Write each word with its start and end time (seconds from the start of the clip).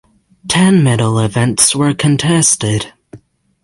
Ten 0.47 0.83
medal 0.83 1.19
events 1.19 1.75
were 1.75 1.93
contested. 1.93 2.91